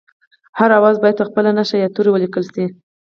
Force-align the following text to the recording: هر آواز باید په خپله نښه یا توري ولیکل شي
هر 0.59 0.69
آواز 0.79 0.95
باید 1.01 1.17
په 1.19 1.25
خپله 1.29 1.49
نښه 1.57 1.77
یا 1.79 1.89
توري 1.95 2.09
ولیکل 2.11 2.43
شي 2.53 2.65